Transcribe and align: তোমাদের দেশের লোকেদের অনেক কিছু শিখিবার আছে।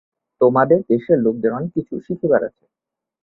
তোমাদের 0.41 0.79
দেশের 0.89 1.17
লোকেদের 1.19 1.51
অনেক 1.51 1.71
কিছু 1.73 1.93
শিখিবার 2.05 2.41
আছে। 2.43 2.63